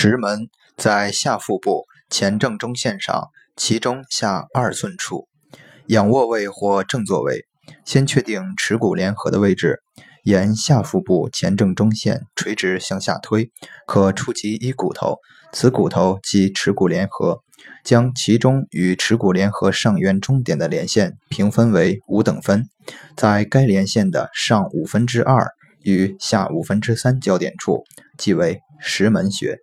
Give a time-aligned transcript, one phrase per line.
[0.00, 5.26] 石门在下腹部前正中线上，其中下二寸处，
[5.88, 7.46] 仰卧位或正坐位。
[7.84, 9.80] 先确定耻骨联合的位置，
[10.22, 13.50] 沿下腹部前正中线垂直向下推，
[13.88, 15.16] 可触及一骨头，
[15.52, 17.42] 此骨头即耻骨联合。
[17.82, 22.68] 将其中与耻骨联合上缘中点的连线平分为五等分，
[23.16, 25.44] 在该连线的上五分之二
[25.82, 27.82] 与下五分之三交点处，
[28.16, 29.58] 即为石门穴。